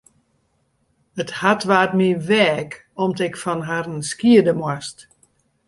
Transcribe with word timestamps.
It 1.15 1.29
hart 1.41 1.63
waard 1.69 1.91
my 2.01 2.09
weak 2.29 2.69
om't 3.03 3.23
ik 3.27 3.35
fan 3.43 3.61
harren 3.69 4.01
skiede 4.11 4.53
moast. 4.61 4.97